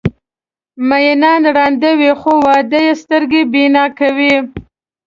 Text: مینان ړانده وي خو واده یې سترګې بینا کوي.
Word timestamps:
مینان 0.87 1.43
ړانده 1.55 1.91
وي 1.99 2.11
خو 2.19 2.31
واده 2.45 2.79
یې 2.87 2.93
سترګې 3.01 3.41
بینا 3.53 3.85
کوي. 3.99 4.35